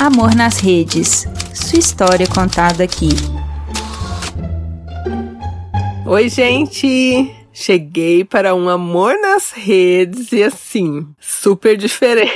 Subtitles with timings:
[0.00, 1.26] Amor nas Redes.
[1.52, 3.10] Sua história contada aqui.
[6.06, 7.30] Oi, gente!
[7.52, 12.32] Cheguei para um amor nas redes e assim, super diferente.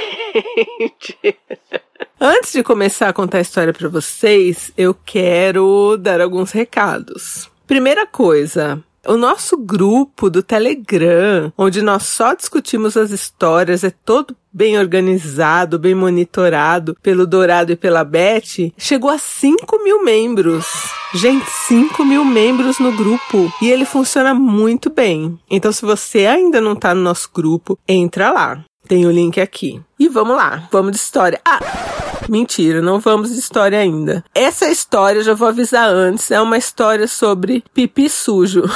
[2.20, 7.50] Antes de começar a contar a história para vocês, eu quero dar alguns recados.
[7.66, 14.36] Primeira coisa, o nosso grupo do Telegram, onde nós só discutimos as histórias, é todo
[14.52, 20.66] bem organizado, bem monitorado pelo Dourado e pela Beth, chegou a 5 mil membros.
[21.12, 23.52] Gente, 5 mil membros no grupo.
[23.60, 25.38] E ele funciona muito bem.
[25.50, 28.64] Então, se você ainda não tá no nosso grupo, entra lá.
[28.86, 29.80] Tem o link aqui.
[29.98, 31.40] E vamos lá, vamos de história.
[31.44, 32.03] Ah!
[32.28, 34.24] Mentira, não vamos de história ainda.
[34.34, 38.64] Essa história, já vou avisar antes, é uma história sobre pipi sujo.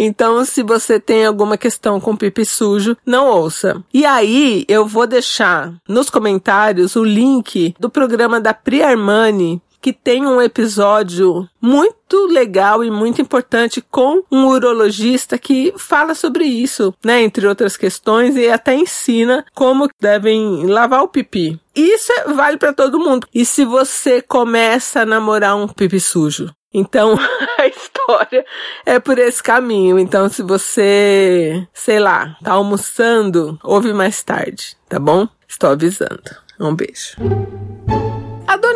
[0.00, 3.82] Então, se você tem alguma questão com pipi sujo, não ouça.
[3.92, 9.92] E aí, eu vou deixar nos comentários o link do programa da Pri Armani que
[9.92, 16.94] tem um episódio muito legal e muito importante com um urologista que fala sobre isso,
[17.04, 21.60] né, entre outras questões e até ensina como devem lavar o pipi.
[21.74, 23.26] Isso é, vale para todo mundo.
[23.32, 27.16] E se você começa a namorar um pipi sujo, então,
[27.58, 28.44] a história
[28.84, 29.98] é por esse caminho.
[29.98, 35.26] Então, se você, sei lá, tá almoçando, ouve mais tarde, tá bom?
[35.48, 36.36] Estou avisando.
[36.60, 37.16] Um beijo.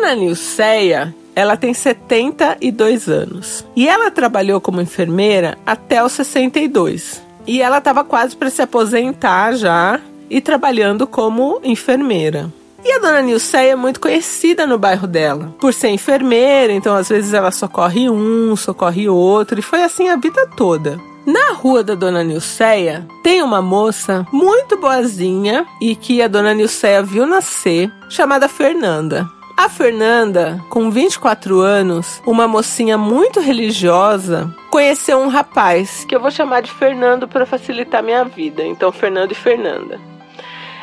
[0.03, 3.65] Dona Nilceia, ela tem 72 anos.
[3.73, 7.21] E ela trabalhou como enfermeira até os 62.
[7.47, 12.51] E ela estava quase para se aposentar já e trabalhando como enfermeira.
[12.83, 17.07] E a dona Nilceia é muito conhecida no bairro dela, por ser enfermeira, então às
[17.07, 20.99] vezes ela socorre um, socorre outro, e foi assim a vida toda.
[21.25, 27.01] Na rua da Dona Nilceia tem uma moça muito boazinha e que a Dona Nilceia
[27.01, 29.25] viu nascer, chamada Fernanda.
[29.55, 36.31] A Fernanda, com 24 anos, uma mocinha muito religiosa, conheceu um rapaz que eu vou
[36.31, 38.65] chamar de Fernando para facilitar minha vida.
[38.65, 39.99] Então, Fernando e Fernanda.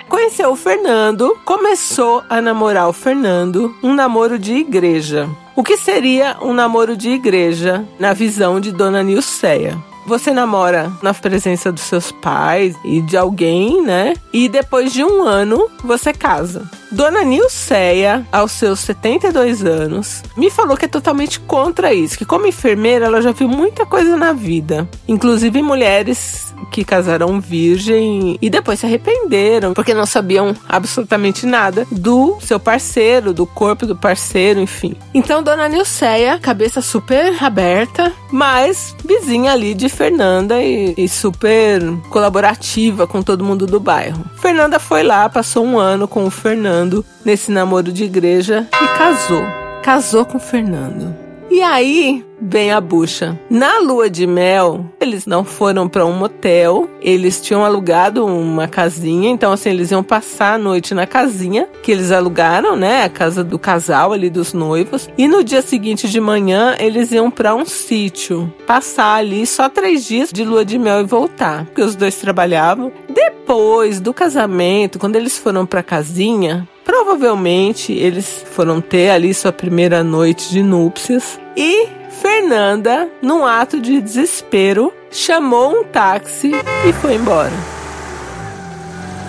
[0.08, 5.28] Conheceu o Fernando, começou a namorar o Fernando, um namoro de igreja.
[5.56, 9.78] O que seria um namoro de igreja na visão de Dona Nilceia?
[10.06, 14.14] Você namora na presença dos seus pais e de alguém, né?
[14.32, 16.68] E depois de um ano você casa.
[16.92, 22.46] Dona Nilceia, aos seus 72 anos, me falou que é totalmente contra isso, que como
[22.46, 28.80] enfermeira ela já viu muita coisa na vida, inclusive mulheres que casaram virgem e depois
[28.80, 34.94] se arrependeram porque não sabiam absolutamente nada do seu parceiro, do corpo do parceiro, enfim.
[35.14, 41.80] Então Dona Nilceia, cabeça super aberta, mas vizinha ali de Fernanda e, e super
[42.10, 44.24] colaborativa com todo mundo do bairro.
[44.36, 46.79] Fernanda foi lá, passou um ano com o Fernando
[47.24, 49.42] nesse namoro de igreja e casou.
[49.82, 51.29] Casou com Fernando.
[51.50, 53.36] E aí, bem a bucha.
[53.50, 59.28] Na lua de mel, eles não foram para um motel, eles tinham alugado uma casinha,
[59.28, 63.42] então assim, eles iam passar a noite na casinha que eles alugaram, né, a casa
[63.42, 67.64] do casal ali dos noivos, e no dia seguinte de manhã eles iam para um
[67.64, 72.14] sítio, passar ali só três dias de lua de mel e voltar, porque os dois
[72.14, 72.92] trabalhavam.
[73.08, 76.68] Depois do casamento, quando eles foram para casinha,
[77.00, 81.88] provavelmente eles foram ter ali sua primeira noite de núpcias e
[82.20, 86.52] Fernanda, num ato de desespero, chamou um táxi
[86.86, 87.52] e foi embora.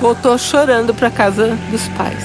[0.02, 2.22] Voltou chorando para casa dos pais.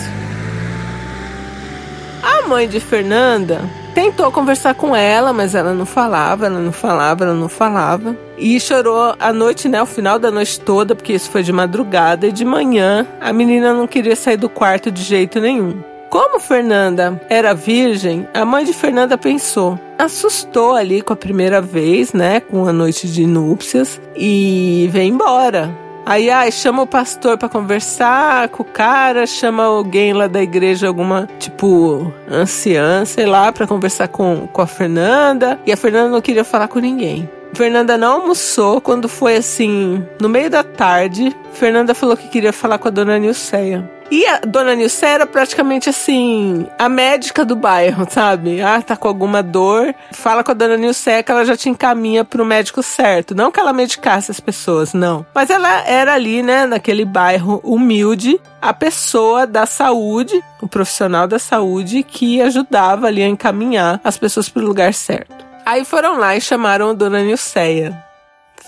[2.24, 3.60] A mãe de Fernanda
[3.96, 8.14] tentou conversar com ela, mas ela não falava, ela não falava, ela não falava.
[8.36, 9.80] E chorou a noite, né?
[9.80, 12.26] O final da noite toda, porque isso foi de madrugada.
[12.26, 15.82] E de manhã, a menina não queria sair do quarto de jeito nenhum.
[16.10, 22.12] Como Fernanda era virgem, a mãe de Fernanda pensou, assustou ali com a primeira vez,
[22.12, 25.85] né, com a noite de núpcias e veio embora.
[26.08, 30.86] Aí, ai, chama o pastor para conversar com o cara, chama alguém lá da igreja,
[30.86, 35.58] alguma, tipo, anciã, sei lá, para conversar com, com a Fernanda.
[35.66, 37.28] E a Fernanda não queria falar com ninguém.
[37.54, 41.34] Fernanda não almoçou quando foi assim, no meio da tarde.
[41.52, 43.96] Fernanda falou que queria falar com a dona Nilceia.
[44.10, 48.60] E a dona Nilce era praticamente assim, a médica do bairro, sabe?
[48.62, 49.92] Ah, tá com alguma dor.
[50.12, 53.34] Fala com a dona Nilce que ela já te encaminha pro médico certo.
[53.34, 55.26] Não que ela medicasse as pessoas, não.
[55.34, 61.38] Mas ela era ali, né, naquele bairro humilde, a pessoa da saúde, o profissional da
[61.38, 65.45] saúde que ajudava ali a encaminhar as pessoas pro lugar certo.
[65.66, 68.06] Aí foram lá e chamaram a dona Nilceia.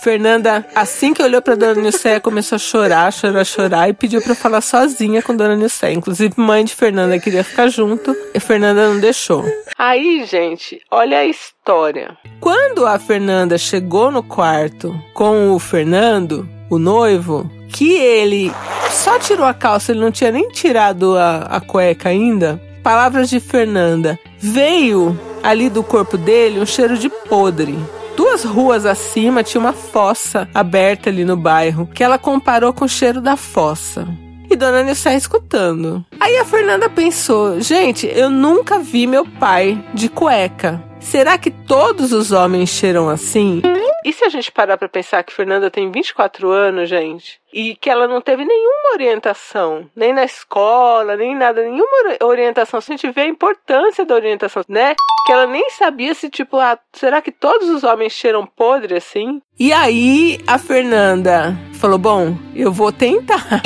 [0.02, 4.34] Fernanda, assim que olhou pra Dona Nilceia, começou a chorar, chorar, chorar e pediu pra
[4.34, 5.92] falar sozinha com Dona Nilceia.
[5.92, 9.44] Inclusive, mãe de Fernanda queria ficar junto e Fernanda não deixou.
[9.76, 12.16] Aí, gente, olha a história.
[12.40, 18.52] Quando a Fernanda chegou no quarto com o Fernando, o noivo, que ele
[18.90, 22.60] só tirou a calça, ele não tinha nem tirado a, a cueca ainda.
[22.82, 24.18] Palavras de Fernanda.
[24.38, 25.18] Veio
[25.48, 27.78] ali do corpo dele um cheiro de podre.
[28.14, 32.88] Duas ruas acima tinha uma fossa aberta ali no bairro, que ela comparou com o
[32.88, 34.06] cheiro da fossa.
[34.50, 36.04] E Dona Nilce escutando.
[36.20, 40.82] Aí a Fernanda pensou: gente, eu nunca vi meu pai de cueca.
[41.00, 43.62] Será que todos os homens cheiram assim?
[44.04, 47.90] E se a gente parar para pensar que Fernanda tem 24 anos, gente, e que
[47.90, 52.80] ela não teve nenhuma orientação, nem na escola, nem nada, nenhuma orientação.
[52.80, 54.94] Se a gente vê a importância da orientação, né?
[55.26, 59.42] Que ela nem sabia se, tipo, ah, será que todos os homens cheiram podre assim?
[59.58, 63.62] E aí a Fernanda falou: bom, eu vou tentar.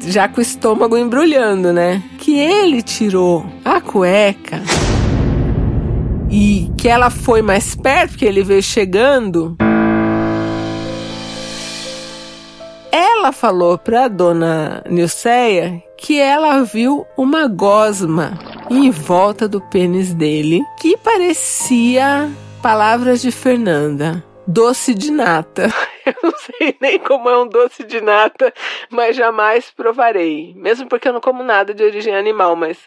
[0.00, 2.02] Já com o estômago embrulhando, né?
[2.18, 4.62] Que ele tirou a cueca
[6.32, 9.54] e que ela foi mais perto, que ele veio chegando.
[12.90, 18.38] Ela falou para dona Nilceia que ela viu uma gosma
[18.70, 22.30] em volta do pênis dele que parecia
[22.62, 24.24] palavras de Fernanda.
[24.46, 25.72] Doce de nata.
[26.04, 28.52] Eu não sei nem como é um doce de nata,
[28.90, 30.52] mas jamais provarei.
[30.56, 32.78] Mesmo porque eu não como nada de origem animal, mas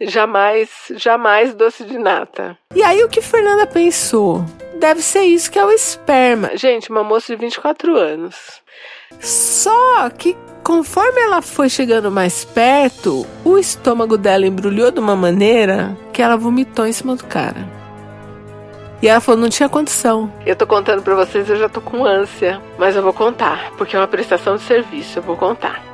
[0.00, 2.58] jamais, jamais doce de nata.
[2.74, 4.44] E aí o que Fernanda pensou?
[4.74, 6.56] Deve ser isso que é o esperma.
[6.56, 8.62] Gente, uma moça de 24 anos.
[9.20, 15.96] Só que conforme ela foi chegando mais perto, o estômago dela embrulhou de uma maneira
[16.12, 17.77] que ela vomitou em cima do cara.
[19.00, 20.32] E ela falou, não tinha condição.
[20.44, 22.60] Eu tô contando pra vocês, eu já tô com ânsia.
[22.78, 25.88] Mas eu vou contar, porque é uma prestação de serviço, eu vou contar.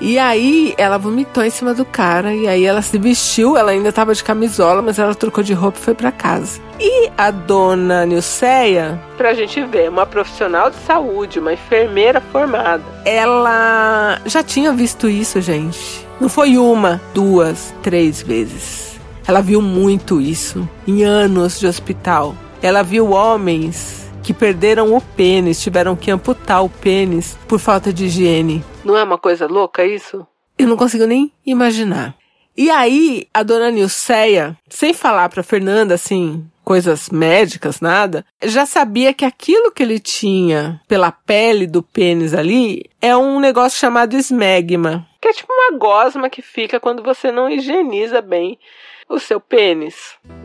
[0.00, 3.88] E aí ela vomitou em cima do cara e aí ela se vestiu, ela ainda
[3.88, 6.60] estava de camisola, mas ela trocou de roupa e foi para casa.
[6.78, 14.20] E a dona Nilceia, pra gente ver, uma profissional de saúde, uma enfermeira formada, ela
[14.24, 16.06] já tinha visto isso, gente.
[16.20, 18.97] Não foi uma, duas, três vezes.
[19.28, 22.34] Ela viu muito isso em anos de hospital.
[22.62, 28.06] Ela viu homens que perderam o pênis, tiveram que amputar o pênis por falta de
[28.06, 28.64] higiene.
[28.82, 30.26] Não é uma coisa louca isso?
[30.58, 32.16] Eu não consigo nem imaginar.
[32.56, 39.12] E aí, a dona Nilceia, sem falar pra Fernanda assim, coisas médicas, nada, já sabia
[39.12, 45.06] que aquilo que ele tinha pela pele do pênis ali é um negócio chamado esmegma,
[45.20, 48.58] que é tipo uma gosma que fica quando você não higieniza bem
[49.08, 49.94] o seu pênis.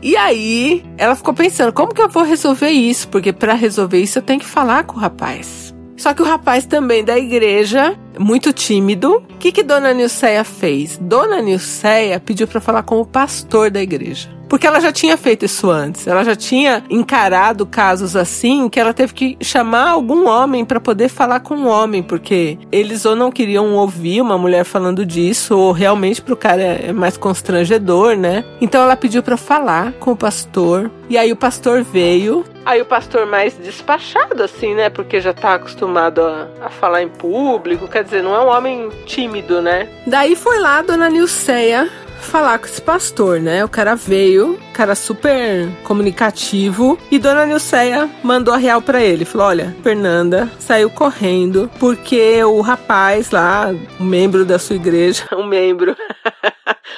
[0.02, 3.08] E aí, ela ficou pensando, como que eu vou resolver isso?
[3.10, 5.74] Porque para resolver isso eu tenho que falar com o rapaz.
[5.98, 10.98] Só que o rapaz também da igreja, muito tímido, o que que Dona Nilceia fez?
[10.98, 14.30] Dona Nilceia pediu para falar com o pastor da igreja.
[14.54, 16.06] Porque ela já tinha feito isso antes.
[16.06, 21.10] Ela já tinha encarado casos assim que ela teve que chamar algum homem para poder
[21.10, 25.72] falar com um homem, porque eles ou não queriam ouvir uma mulher falando disso, ou
[25.72, 28.46] realmente pro cara é mais constrangedor, né?
[28.62, 30.92] Então ela pediu para falar com o pastor.
[31.10, 32.46] E aí o pastor veio.
[32.64, 34.88] Aí o pastor mais despachado, assim, né?
[34.88, 37.88] Porque já tá acostumado a, a falar em público.
[37.88, 39.90] Quer dizer, não é um homem tímido, né?
[40.06, 41.90] Daí foi lá a dona Nilceia
[42.24, 43.64] falar com esse pastor, né?
[43.64, 49.26] O cara veio, cara super comunicativo, e Dona Nilceia mandou a real para ele.
[49.26, 53.68] Falou: Olha, Fernanda saiu correndo porque o rapaz lá,
[54.00, 55.96] o membro da sua igreja, um membro,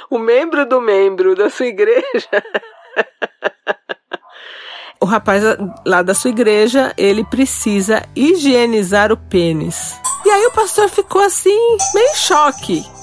[0.09, 2.01] o membro do membro da sua igreja.
[5.01, 5.43] o rapaz
[5.85, 9.99] lá da sua igreja, ele precisa higienizar o pênis.
[10.25, 12.94] E aí o pastor ficou assim, meio em choque.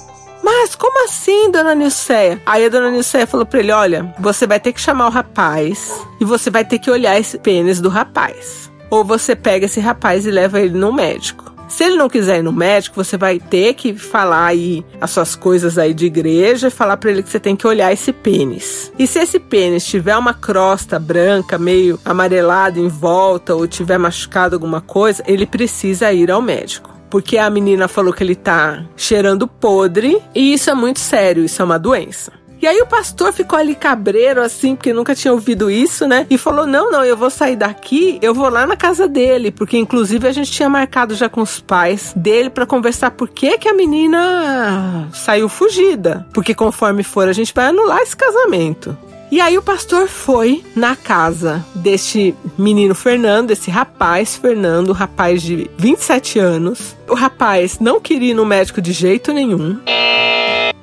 [0.42, 2.42] Mas como assim, dona Nilceia?
[2.44, 6.04] Aí a dona Nilceia falou pra ele: olha, você vai ter que chamar o rapaz
[6.20, 8.70] e você vai ter que olhar esse pênis do rapaz.
[8.90, 11.52] Ou você pega esse rapaz e leva ele no médico.
[11.72, 15.34] Se ele não quiser ir no médico, você vai ter que falar aí as suas
[15.34, 18.92] coisas aí de igreja e falar para ele que você tem que olhar esse pênis.
[18.99, 24.54] E se esse pênis tiver uma crosta branca, meio amarelada em volta ou tiver machucado
[24.54, 29.47] alguma coisa, ele precisa ir ao médico porque a menina falou que ele tá cheirando
[29.47, 32.33] podre e isso é muito sério, isso é uma doença.
[32.59, 36.26] E aí o pastor ficou ali cabreiro, assim, porque nunca tinha ouvido isso, né?
[36.31, 39.76] E falou: não, não, eu vou sair daqui, eu vou lá na casa dele, porque
[39.76, 43.69] inclusive a gente tinha marcado já com os pais dele para conversar por que, que
[43.69, 46.26] a menina saiu fugida.
[46.33, 48.97] Porque conforme for, a gente vai anular esse casamento.
[49.32, 55.70] E aí o pastor foi na casa deste menino Fernando, esse rapaz Fernando, rapaz de
[55.78, 56.94] 27 anos.
[57.08, 59.80] O rapaz não queria ir no médico de jeito nenhum.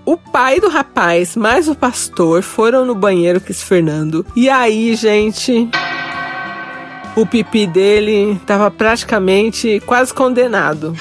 [0.03, 4.25] O pai do rapaz mais o pastor foram no banheiro com esse Fernando.
[4.35, 5.69] E aí, gente,
[7.15, 10.95] o pipi dele estava praticamente quase condenado.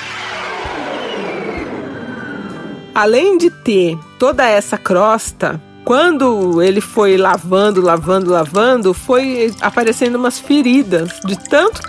[2.94, 5.58] Além de ter toda essa crosta,
[5.88, 11.80] quando ele foi lavando, lavando, lavando, foi aparecendo umas feridas de tanto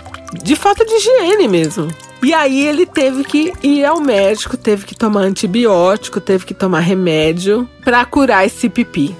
[0.42, 1.86] de falta de higiene mesmo.
[2.22, 6.80] E aí ele teve que ir ao médico, teve que tomar antibiótico, teve que tomar
[6.80, 9.14] remédio para curar esse pipi.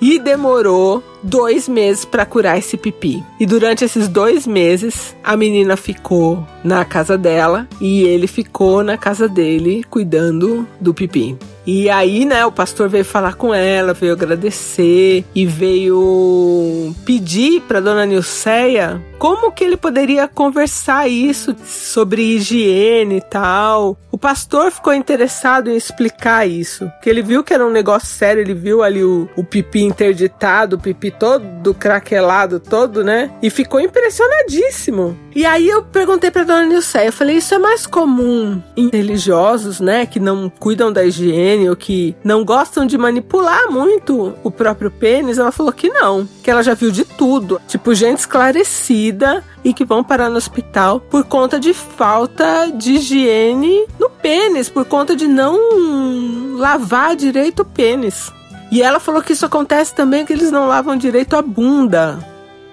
[0.00, 3.22] E demorou dois meses para curar esse pipi.
[3.38, 8.98] E durante esses dois meses, a menina ficou na casa dela e ele ficou na
[8.98, 11.38] casa dele cuidando do pipi.
[11.66, 17.80] E aí, né, o pastor veio falar com ela, veio agradecer e veio pedir para
[17.80, 23.96] dona Nilceia como que ele poderia conversar isso sobre higiene e tal.
[24.24, 28.54] Pastor ficou interessado em explicar isso, que ele viu que era um negócio sério, ele
[28.54, 33.30] viu ali o, o pipi interditado, o pipi todo craquelado, todo, né?
[33.42, 35.14] E ficou impressionadíssimo.
[35.34, 39.78] E aí eu perguntei para dona Nilceia, eu falei, isso é mais comum em religiosos,
[39.78, 44.90] né, que não cuidam da higiene ou que não gostam de manipular muito o próprio
[44.90, 45.36] pênis?
[45.36, 49.84] Ela falou que não, que ela já viu de tudo, tipo gente esclarecida e que
[49.84, 55.28] vão parar no hospital por conta de falta de higiene no pênis, por conta de
[55.28, 58.32] não lavar direito o pênis.
[58.72, 62.26] E ela falou que isso acontece também que eles não lavam direito a bunda.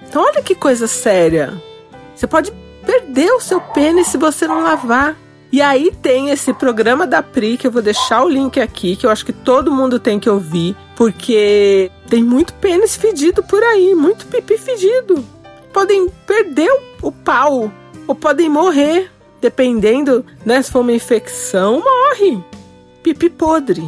[0.08, 1.52] Então olha que coisa séria.
[2.16, 2.50] Você pode
[2.86, 5.14] perder o seu pênis se você não lavar.
[5.52, 9.04] E aí tem esse programa da Pri, que eu vou deixar o link aqui, que
[9.04, 13.94] eu acho que todo mundo tem que ouvir, porque tem muito pênis fedido por aí,
[13.94, 15.22] muito pipi fedido.
[15.70, 16.70] Podem perder
[17.02, 17.70] o pau,
[18.08, 19.11] ou podem morrer,
[19.42, 20.62] dependendo, né?
[20.62, 22.38] Se for uma infecção, morre.
[23.02, 23.82] Pipi podre.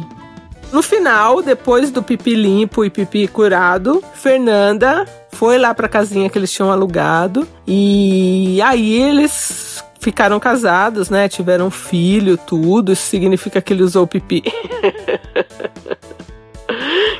[0.71, 6.37] No final, depois do pipi limpo e pipi curado, Fernanda foi lá pra casinha que
[6.37, 11.29] eles tinham alugado e aí eles ficaram casados, né?
[11.29, 12.91] Tiveram filho, tudo.
[12.91, 14.43] Isso significa que ele usou pipi.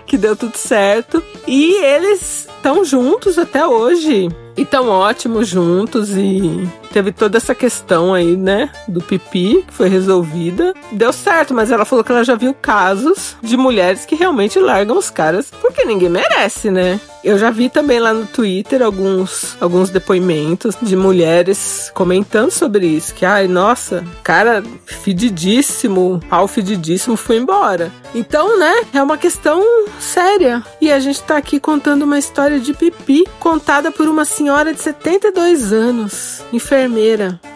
[0.05, 1.23] que deu tudo certo.
[1.47, 4.27] E eles estão juntos até hoje.
[4.57, 9.89] E tão ótimos juntos e teve toda essa questão aí, né, do pipi, que foi
[9.89, 10.73] resolvida.
[10.93, 14.97] Deu certo, mas ela falou que ela já viu casos de mulheres que realmente largam
[14.97, 16.97] os caras porque ninguém merece, né?
[17.21, 23.15] Eu já vi também lá no Twitter alguns, alguns depoimentos de mulheres comentando sobre isso.
[23.15, 27.91] Que, ai, nossa, cara fedidíssimo, pau fedidíssimo foi embora.
[28.13, 29.61] Então, né, é uma questão
[29.99, 30.63] séria.
[30.79, 34.81] E a gente tá aqui contando uma história de pipi contada por uma senhora de
[34.81, 36.84] 72 anos, enfermeira.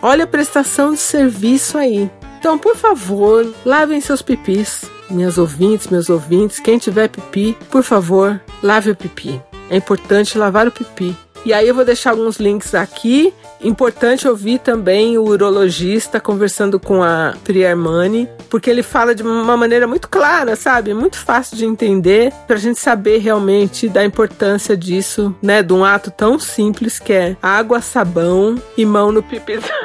[0.01, 2.09] Olha a prestação de serviço aí.
[2.39, 4.85] Então, por favor, lavem seus pipis.
[5.09, 9.41] Minhas ouvintes, meus ouvintes, quem tiver pipi, por favor, lave o pipi.
[9.69, 11.15] É importante lavar o pipi.
[11.45, 13.33] E aí eu vou deixar alguns links aqui.
[13.61, 19.57] Importante ouvir também o urologista conversando com a Pri Armani, porque ele fala de uma
[19.57, 20.93] maneira muito clara, sabe?
[20.93, 25.61] Muito fácil de entender, pra gente saber realmente da importância disso, né?
[25.61, 29.69] De um ato tão simples que é água, sabão e mão no pipizão.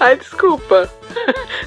[0.00, 0.90] Ai, desculpa.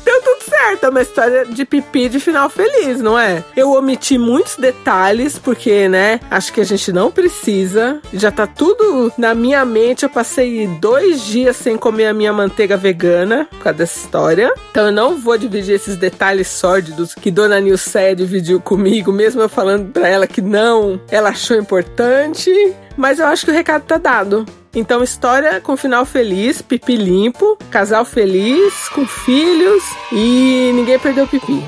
[0.04, 3.44] Deu tudo certo, é uma história de pipi de final feliz, não é?
[3.56, 8.00] Eu omiti muitos detalhes, porque, né, acho que a gente não precisa.
[8.14, 10.04] Já tá tudo na minha mente.
[10.04, 14.54] Eu passei dois dias sem comer a minha manteiga vegana por causa dessa história.
[14.72, 19.50] Então eu não vou dividir esses detalhes sórdidos que Dona Nilceia dividiu comigo, mesmo eu
[19.50, 22.52] falando pra ela que não, ela achou importante.
[22.96, 24.46] Mas eu acho que o recado tá dado.
[24.75, 31.63] Então, história com final feliz, pipi limpo, casal feliz, com filhos e ninguém perdeu pipi.